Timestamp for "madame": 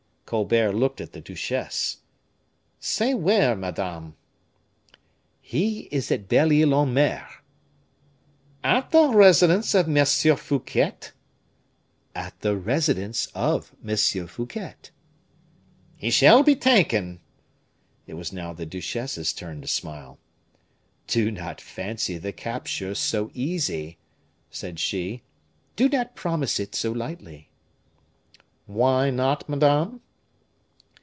3.53-4.15, 29.49-29.99